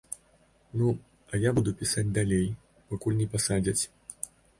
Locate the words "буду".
1.59-1.73